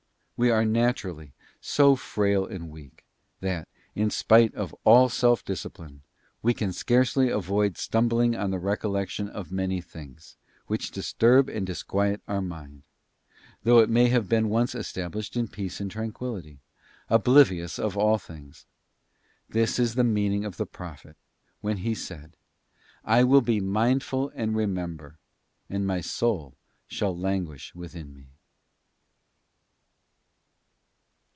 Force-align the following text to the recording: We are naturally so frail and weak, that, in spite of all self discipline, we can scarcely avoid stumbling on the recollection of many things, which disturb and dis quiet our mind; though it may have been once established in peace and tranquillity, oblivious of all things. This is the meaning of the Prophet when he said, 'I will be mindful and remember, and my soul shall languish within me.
We 0.37 0.49
are 0.49 0.65
naturally 0.65 1.33
so 1.59 1.95
frail 1.95 2.47
and 2.47 2.71
weak, 2.71 3.05
that, 3.41 3.67
in 3.93 4.09
spite 4.09 4.55
of 4.55 4.73
all 4.83 5.07
self 5.07 5.45
discipline, 5.45 6.01
we 6.41 6.55
can 6.55 6.73
scarcely 6.73 7.29
avoid 7.29 7.77
stumbling 7.77 8.35
on 8.35 8.49
the 8.49 8.57
recollection 8.57 9.29
of 9.29 9.51
many 9.51 9.81
things, 9.81 10.37
which 10.65 10.89
disturb 10.89 11.47
and 11.47 11.63
dis 11.67 11.83
quiet 11.83 12.23
our 12.27 12.41
mind; 12.41 12.81
though 13.61 13.77
it 13.81 13.89
may 13.91 14.07
have 14.07 14.27
been 14.27 14.49
once 14.49 14.73
established 14.73 15.37
in 15.37 15.47
peace 15.47 15.79
and 15.79 15.91
tranquillity, 15.91 16.57
oblivious 17.07 17.77
of 17.77 17.95
all 17.95 18.17
things. 18.17 18.65
This 19.47 19.77
is 19.77 19.93
the 19.93 20.03
meaning 20.03 20.43
of 20.43 20.57
the 20.57 20.65
Prophet 20.65 21.17
when 21.59 21.77
he 21.77 21.93
said, 21.93 22.35
'I 23.05 23.25
will 23.25 23.41
be 23.41 23.59
mindful 23.59 24.31
and 24.33 24.55
remember, 24.55 25.19
and 25.69 25.85
my 25.85 26.01
soul 26.01 26.55
shall 26.87 27.15
languish 27.15 27.75
within 27.75 28.11
me. 28.11 28.29